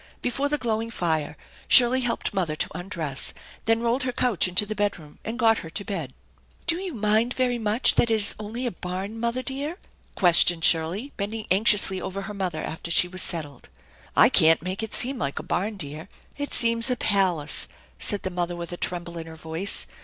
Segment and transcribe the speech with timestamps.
[0.23, 4.73] Before the glowing fire Shirley helped mother to undress, then rolled her couch into the
[4.73, 6.15] bedroom and got her to bed."
[6.65, 9.77] Do you mind very much that it is only a barn, mother dear?"
[10.15, 13.69] questioned Shirley, bending anxiously over her mother after she was settled."
[14.15, 17.67] I can't make it seem like a barn, dear; it seems a palace!"
[17.99, 19.85] said the mother with a tremble in her voice.